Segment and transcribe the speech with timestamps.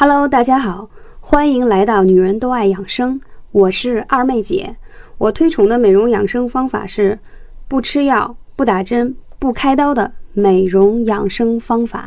[0.00, 4.76] Hello，大家好，欢迎来到女人都爱养生，我是二妹姐。
[5.18, 7.18] 我推崇的美容养生方法是
[7.66, 12.06] 不吃药、不打针、不开刀的美容养生方法。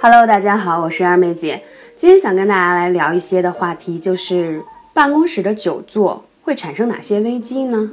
[0.00, 1.62] Hello，大家好，我是二妹姐。
[1.94, 4.64] 今天想跟大家来聊一些的话题，就是
[4.94, 7.92] 办公室的久坐会产生哪些危机呢？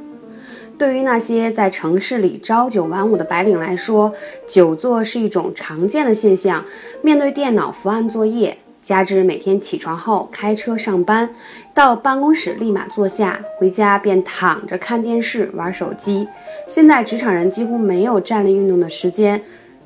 [0.78, 4.14] 对于那些在城市里朝九晚五的白领来说，
[4.48, 6.66] 久坐是一种常见的现象。
[7.02, 11.30] 面对电脑伏案作业，加之每天起床后开车上班，
[11.74, 16.28] 到办公室立马坐下，回家便躺着看电视、玩手机。
[16.68, 19.42] 现在职场人几乎没有站立运动的时间，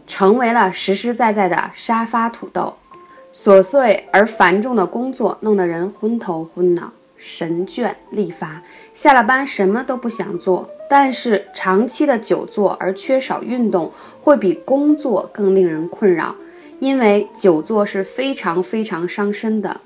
[0.07, 2.73] 成为了实实在在的沙发土豆。
[3.33, 6.91] 琐碎而繁重的工作弄得人昏头昏脑。
[7.17, 8.61] 神倦力乏，
[8.93, 10.69] 下了班什么都不想做。
[10.89, 16.33] 但是长期的久坐而缺少运动，会比工作更令人困扰，
[16.79, 19.81] 因为久坐是非常非常伤身的。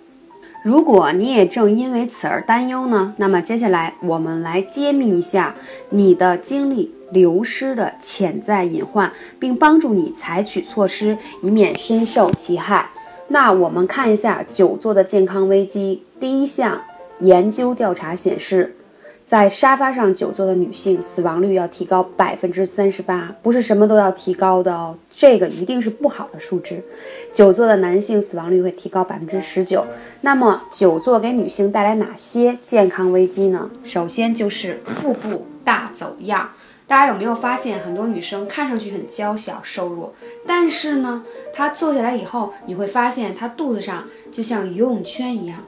[0.64, 3.16] 如果你也正因为此而担忧呢？
[3.18, 5.56] 那么接下来我们来揭秘一下
[5.90, 12.92] 你的精力流失的潜在隐患，并帮助你采取措施，以免深受其害。
[13.30, 16.04] 那我们看一下久坐的健康危机。
[16.20, 16.80] 第一项。
[17.22, 18.76] 研究调查显示，
[19.24, 26.84] 在沙发上久坐的女性死亡率要提高百分之三十八，不是什么都要提高的哦，这个一定是不好的数值。
[27.32, 29.86] 久坐的男性死亡率会提高百分之十九。
[30.22, 33.70] 那么，久坐给女性带来哪些健康危机呢？
[33.84, 36.50] 首先就是腹部大走样。
[36.88, 40.14] 大家有没有发现，很多女生看上去很娇小瘦弱，
[40.46, 45.60] 但是呢，她坐下来以后，你会发现她肚子上就像游泳圈一样。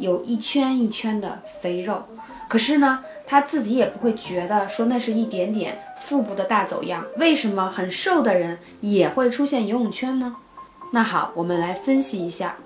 [0.00, 2.02] 有一圈一圈的肥肉，
[2.48, 7.04] 可是呢，他自己也不会觉得说那是一点点腹部的大走样。
[7.18, 10.34] 为什么很瘦的人也会出现游泳圈呢？
[10.92, 12.56] 那好，我们来分析一下，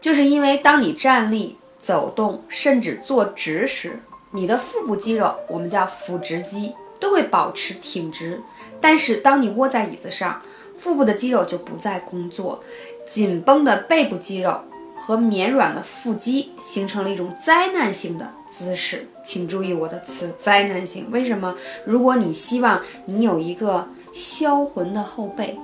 [0.00, 4.00] 就是因为当你站立、走动，甚至坐直时，
[4.30, 8.40] 你的腹部肌肉，我们叫腹直肌，都会保持挺直。
[8.80, 10.40] 但是当你窝在椅子上，
[10.74, 12.64] 腹部的肌肉就不再工作，
[13.06, 14.62] 紧绷的背部肌肉。
[15.02, 21.08] 和绵软的腹肌形成了一种灾难性的姿势，请注意我的词“灾难性”。
[21.10, 21.54] 为什么？
[21.86, 25.58] 如果你希望你有一个销魂的后背，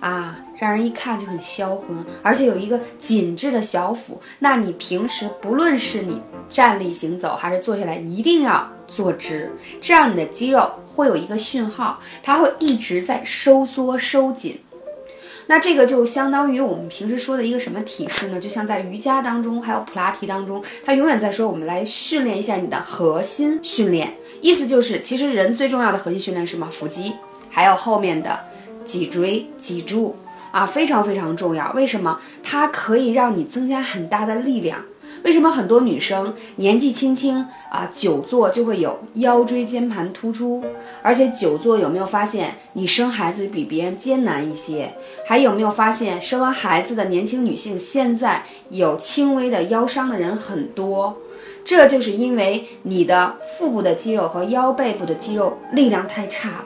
[0.00, 1.88] 啊，让人一看就很销魂，
[2.22, 14.58] 而且有一个紧致的小腹，那你平时不论是你站立行走还是坐下来，一定要坐直，这样你的肌肉会有一个讯号，它会一直在收缩收紧。
[15.50, 18.38] 那这个就相当于我们平时说的一个什么体式呢？
[18.38, 24.14] 就像在瑜伽当中，还有普拉提当中，它永远在说我们来训练一下你的核心训练。
[24.40, 26.68] 意思就是，其实人最重要的核心训练是什么？
[26.70, 27.14] 腹肌，
[27.48, 28.38] 还有后面的
[28.84, 30.14] 脊椎、脊柱
[30.52, 31.72] 啊，非常非常重要。
[31.72, 32.20] 为什么？
[32.44, 34.84] 它可以让你增加很大的力量。
[35.22, 40.62] 为什么很多女生年纪轻轻啊久坐就会有腰椎间盘突出？
[41.02, 44.94] 而且久坐有没有发现你生孩子比别人艰难一些？
[45.26, 51.16] 还有没有发现生完孩子的年轻女性现在有轻微的腰伤的人很多？
[51.62, 56.64] 这就是因为你的腹部的肌肉和腰背部的肌肉力量太差了。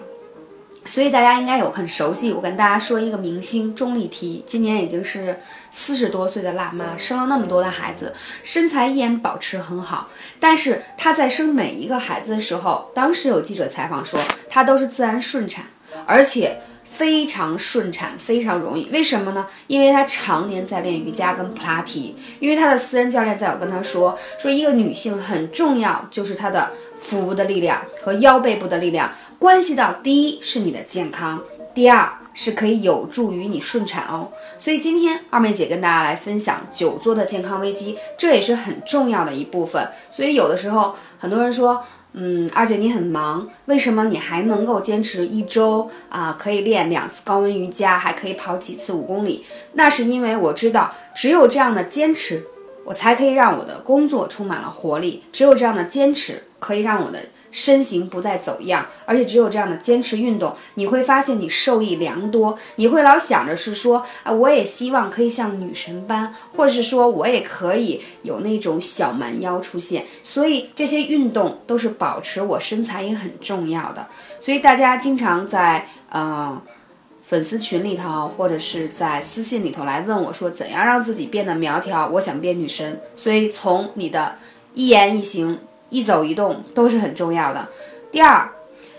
[0.86, 5.40] 所以大家应该有很熟悉，我跟大家说一个明星钟丽缇，今年已经是
[5.70, 8.12] 四十多岁的辣妈，生了那么多的孩子，
[8.42, 10.08] 身材依然保持很好。
[10.38, 15.64] 但是她在生每一个孩子的时候，当时有记者采访说，她都是自然顺产，
[16.06, 18.90] 而且非常顺产，非常容易。
[18.92, 19.46] 为什么呢？
[19.66, 29.10] 因为她常年在练瑜伽跟普拉提，因为她的私人教练在有跟她说，说一个女性很重要就是她的腹部的力量和腰背部的力量。
[29.44, 31.42] 关系到第一是你的健康，
[31.74, 34.30] 第二是可以有助于你顺产哦。
[34.56, 39.86] 所以今天二妹姐跟大家来分享久坐的健康危机，这也是很重要的一部分。
[40.10, 41.84] 所以有的时候很多人说，
[42.14, 46.34] 嗯，二姐你很忙，为什么你还能够坚持一周啊？
[46.38, 49.44] 可以练两次高温瑜伽，还可以跑几次五公里？
[49.74, 52.42] 那是因为我知道，只有这样的坚持，
[52.86, 55.22] 我才可以让我的工作充满了活力。
[55.30, 57.20] 只有这样的坚持，可以让我的。
[57.56, 62.58] 身形不再走样，而且只有这样的坚持运动，你会发现你受益良多。
[62.74, 70.04] 你会老想着是说啊，我也希望可以像女神般，或者是说我也可以有那种小蛮腰出现。
[70.24, 74.08] 所以这些运动都是保持我身材也很重要的。
[74.40, 76.60] 所以大家经常在呃
[77.22, 82.08] 粉丝群里头，或者是在私信里头来问我说，怎样让自己变得苗条？
[82.08, 83.00] 我想变女神。
[83.14, 84.34] 所以从你的
[84.74, 85.60] 一言一行。
[85.90, 87.68] 一走一动都是很重要的。
[88.10, 88.50] 第二，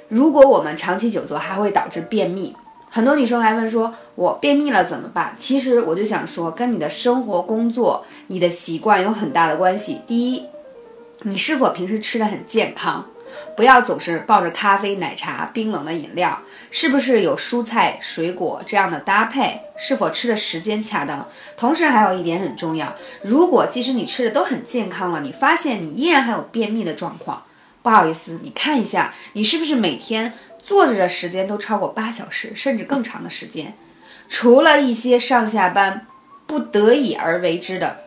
[0.07, 2.55] 如果我们长期久坐，还会导致便秘。
[2.89, 9.99] 很多女生来问说：“我便秘了怎么办？”其实我就想说，跟你的生活、工作、你的习惯有很大的关系。
[10.07, 10.45] 第一，
[11.23, 13.05] 你是否平时吃的很健康？
[13.55, 16.41] 不要总是抱着咖啡、奶茶、冰冷的饮料，
[16.71, 19.61] 是不是有蔬菜、水果这样的搭配？
[19.77, 21.27] 是否吃的时间恰当？
[21.57, 27.43] 同时还有一点很重要，如果即使你吃的都很健康了，你发现你依然还有便秘的状况，
[27.83, 33.75] 不好意思，你看一下你是不是每天坐着的时间都超过八小时，甚至更长的时间？
[34.29, 36.07] 除了一些上下班
[36.47, 37.97] 不得已而为之的，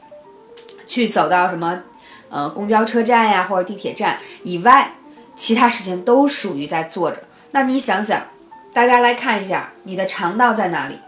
[0.86, 1.82] 去走到什么
[2.30, 4.94] 呃公交车站呀或者地铁站以外。
[5.38, 8.24] 其他时间都属于在坐着，那你想想，
[8.72, 10.98] 大家来看一下，你的肠道在哪里？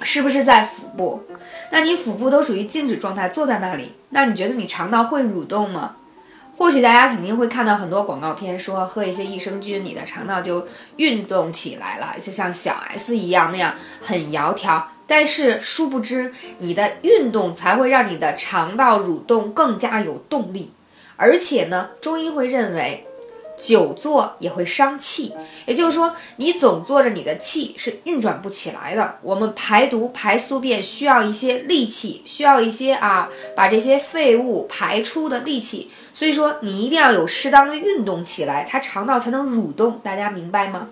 [0.00, 1.22] 是不是在腹部？
[1.70, 5.96] 那你腹部都属于静止状态，坐在那里，那你觉得你肠道会蠕动吗？
[6.56, 10.66] 或许大家肯定会看到很多广告片，说喝一些益生菌，你的肠道就
[10.96, 14.82] 运动起来了，就像小 S 一样那样很窈窕。
[15.06, 20.72] 但是殊不知，你的运动才会让你的肠道蠕动更加有动力，
[21.16, 23.06] 而且呢，中医会认为。
[23.60, 25.34] 久坐也会伤气，
[25.66, 29.18] 也就是说，你总坐着，你的气是运转不起来的。
[29.20, 35.90] 我们排毒、排宿便需要一些力气，需要一些啊，把这些废物排出的力气。
[36.14, 40.00] 所以说，你一定要有适当的运动起来，它肠道才能蠕动。
[40.02, 40.88] 大家明白吗？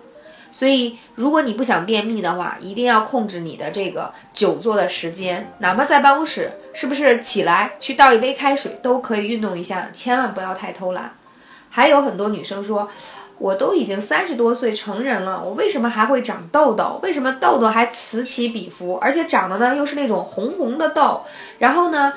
[0.51, 11.15] 所以，如果你不想便秘的话，一定要控制你的这个久坐的时间，哪怕在办公室，是不是起来去倒一杯开水都可以运动一下，千万不要太偷懒。
[11.69, 12.89] 还有很多女生说，
[13.37, 16.99] 我都已经三十多岁成人了，我为什么还会长痘痘？
[17.03, 18.97] 为什么痘痘还此起彼伏？
[19.01, 21.21] 而且长的呢又是那种红红的痘，
[21.59, 22.13] 然后呢，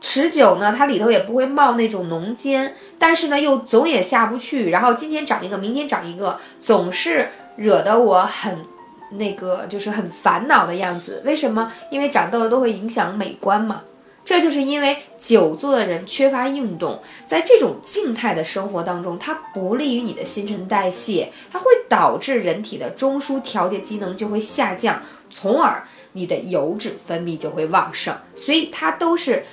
[0.00, 8.64] 持久呢，它里头也不会冒那种脓尖，但是呢又总也下不去，然后今天长一个，明天长一个，总是惹得我很
[9.10, 11.22] 那个，就是很烦恼的样子。
[11.24, 11.70] 为什么？
[11.90, 13.82] 因为长痘痘都会影响美观嘛。
[14.24, 29.44] 这就是因为久坐的人缺乏运动，在这种静态的生活当中，它不利于你的新陈代谢，它会导致人体的中枢调节机能就会下降，从而你的油脂分泌就会旺盛，所以它都是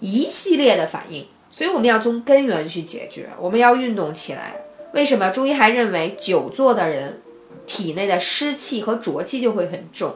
[0.00, 1.26] 一系列的反应。
[1.50, 4.54] 所以我们要从根源去解决，我们要运动起来。
[4.92, 7.20] 为什么中医还认为久坐的人
[7.66, 10.14] 体内的湿气和浊气就会很重？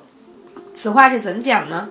[0.75, 1.89] 此话是怎讲呢？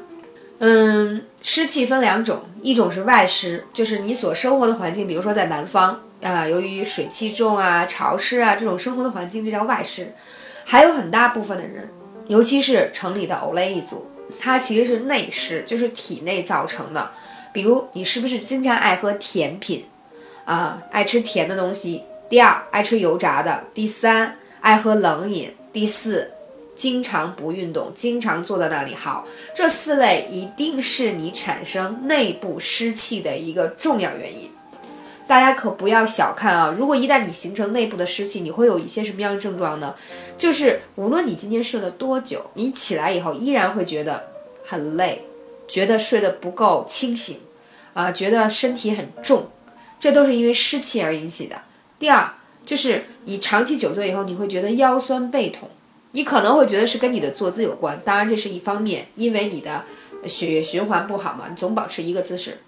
[0.60, 10.14] 嗯，湿气分两种，一种是外湿，就是你所生活的环境，比如说在南方啊，由于水气重啊、潮湿啊这种生活的环境，这叫外湿。
[10.64, 11.90] 还有很大部分的人，
[12.28, 14.10] 尤其是城里的欧雷一族，
[14.40, 17.12] 它其实是内湿，就是体内造成的。
[17.52, 19.86] 比如你是不是经常爱喝甜品
[20.46, 22.04] 啊，爱吃甜的东西？
[22.30, 26.32] 第二，爱吃油炸的；第三，爱喝冷饮；第四。
[26.76, 29.26] 经常不运动，经常坐在那里，好，
[29.56, 34.50] 这四类一定是你产生内部湿气的一个重要原因。
[35.26, 36.76] 大家可不要小看啊！
[36.78, 39.96] 如果一旦你形成内部的湿气，你会有一些什么样的症状呢？
[40.38, 44.32] 就是无论你今天睡了多久，你起来以后依然会觉得
[44.66, 45.26] 很累，
[45.66, 47.38] 觉得睡得不够清醒，
[47.94, 49.48] 啊，觉得身体很重，
[49.98, 51.56] 这都是因为湿气而引起的。
[51.98, 52.34] 第二，
[52.66, 55.70] 就是你长期久坐以后，你会觉得腰酸背痛。
[56.14, 59.84] 你可能会觉得是跟你的坐姿有关，当然这是一方面，因为你的
[60.26, 62.60] 血液循环不好嘛，你总保持一个姿势，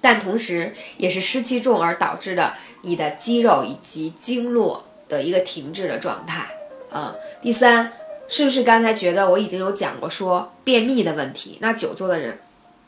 [0.00, 6.46] 但同时也是湿气重而导致的你的肌肉以及经络的一个停滞的状态
[6.90, 7.14] 啊。
[7.42, 7.92] 第三，
[8.26, 11.58] 是不是刚才觉得我已经有讲过说便秘的问题？
[11.60, 12.38] 那久坐的人，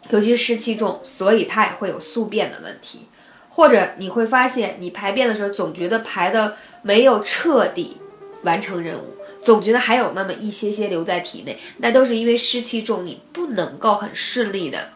[0.09, 3.07] 尤其是湿气重，所以他也会有宿便的问题，
[3.51, 7.99] 或者你会发现你排便的时候总觉得排的没有彻底
[8.45, 9.18] 完成任务。
[9.49, 14.91] 总觉得还有那么一些些留在体内，那都是因为湿气重，你不能够很顺利的、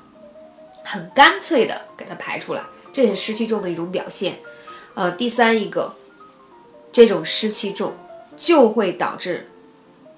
[0.85, 4.40] 很干脆的给它排出来，这是湿气重的一种表现。
[4.92, 5.94] 呃，第三一个，
[6.92, 7.97] 这种湿气重
[8.37, 9.49] 就会导致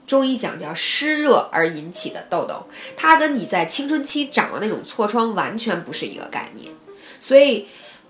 [0.04, 6.72] 中医讲叫湿热而引起的痘痘，它跟你在青春期长的那种痤疮完全不是一个概念，
[7.20, 7.68] 所以。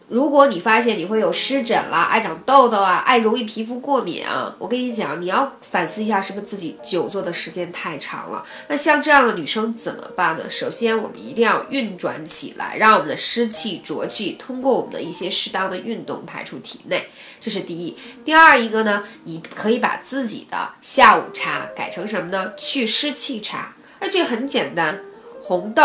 [0.08, 8.44] 如果你发现你会有湿疹啦、爱长痘痘啊、爱容易皮肤过敏啊，我跟你讲，你要反思一下，是不是自己久坐的时间太长了？
[8.68, 10.44] 那像这样的女生怎么办呢？
[10.50, 17.08] 首先，我们一定要运转起来，让我们的湿气浊气通过我们的一些适当的运动排出体内，
[17.40, 17.96] 这是第一。
[18.22, 22.52] 第二一个呢，你可以把自己的下午茶改成什么呢？
[22.58, 23.74] 祛湿气茶。
[24.00, 25.00] 那这很简单，
[25.42, 25.82] 红豆、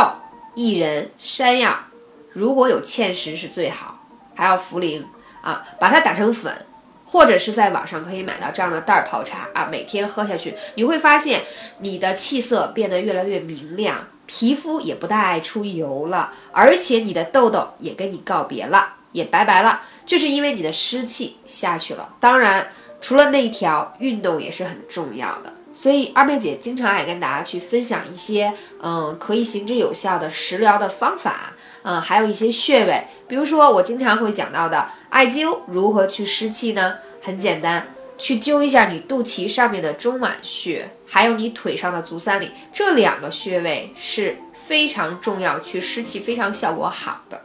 [0.56, 1.86] 薏仁、山药，
[2.34, 3.99] 如果有芡实是最好。
[4.40, 5.04] 还要茯苓
[5.42, 6.66] 啊，把它打成粉，
[7.06, 11.44] 或者是在网上可以买到这样的袋泡茶啊，每天喝下去，你会发现
[11.80, 22.16] 你的气色变得越来越明亮，皮肤也不大爱出油了，而且你的痘痘也跟你告别了，也拜拜了，就是因为你的湿气下去了。
[22.22, 25.54] 当然，除了那一条，运动也是很重要的。
[25.72, 31.54] 所以二妹姐经常爱跟大家去分享一些，嗯，可以行之有效的食疗的方法，
[31.84, 36.96] 嗯，还有一些穴位，比如说我经常会讲到的艾灸如何去湿气呢？
[37.22, 47.42] 很简单，去灸一下你肚脐上面的中脘穴，还有你腿上的足三里，这两个穴位是非常重要，去湿气非常效果好的。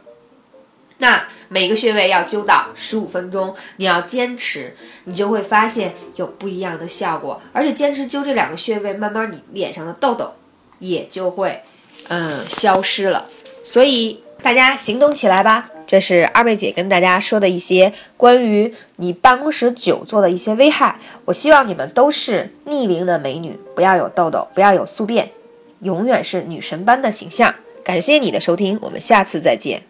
[0.99, 7.41] 那每个穴位要灸到十五分钟，你要坚持，你就会发现有不一样的效果。
[7.51, 10.33] 而且坚持灸这两个穴位，慢慢你脸上的痘痘
[10.79, 11.61] 也就会
[12.07, 13.25] 嗯消失了。
[13.61, 15.67] 所以大家行动起来吧！
[15.87, 20.99] 这是二妹姐跟大家说的一些关于你办公室久坐的一些危害。
[21.25, 25.31] 我希望你们都是逆龄的美女，不要有痘痘，不要有宿便，
[25.79, 27.55] 永远是女神般的形象。
[27.83, 29.81] 感谢你的收听，我们下次再见。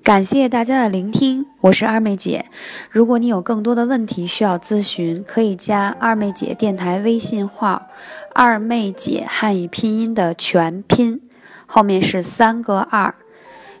[0.00, 2.44] 感谢大家的聆听，我是二妹姐。
[2.88, 7.88] 如果你有更多的问题需要咨询，可以加二妹姐电台微信号
[8.32, 11.20] “二妹姐汉语拼音”的全拼，
[11.66, 13.12] 后面是三个二。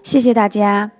[0.06, 0.92] 谢谢大家，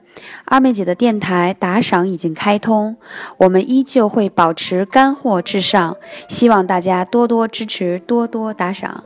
[0.46, 2.96] 二妹姐的电台打赏已经开通，
[3.36, 5.96] 我们依旧会保持干货至上，
[6.28, 9.04] 希望大家多多支持，多多打赏。